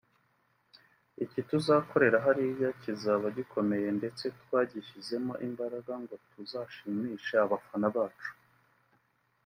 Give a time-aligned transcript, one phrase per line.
[1.23, 8.31] Iki tuzakorera hariya kizaba gikomeye ndetse twagishyizemo imbaraga ngo tuzashimishe abafana bacu